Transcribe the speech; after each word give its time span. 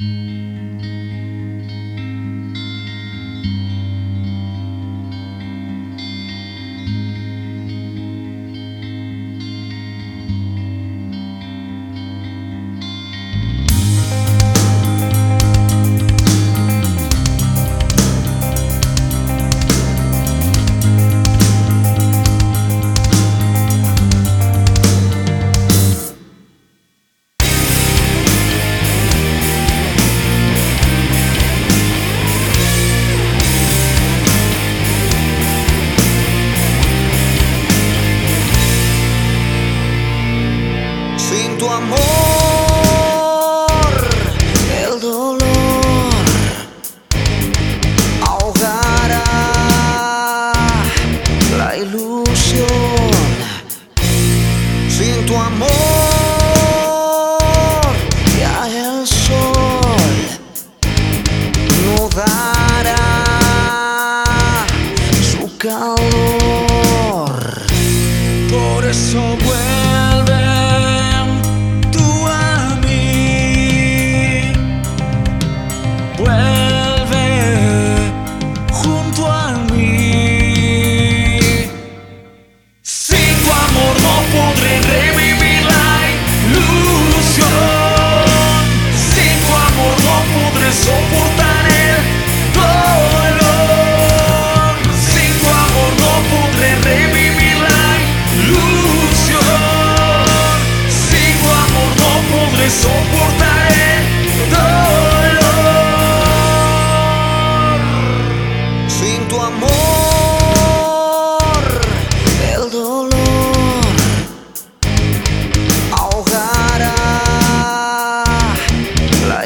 Sin 0.00 0.29
amor, 43.50 43.92
el 44.84 45.00
dolor 45.00 46.14
ahogará 48.26 49.24
la 51.58 51.76
ilusión. 51.76 52.66
Sin 54.88 55.26
tu 55.26 55.34
amor, 55.36 55.68
ya 58.38 58.56
el 58.68 59.06
sol 59.06 60.06
no 61.84 62.08
dará 62.08 63.04
su 65.22 65.42
calor. 65.58 67.34
Por 68.50 68.84
eso 68.84 69.20
vuelve 69.44 69.79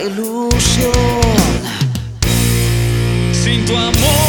ilusión. 0.00 0.92
Sin 3.32 3.64
tu 3.64 3.76
amor. 3.76 4.23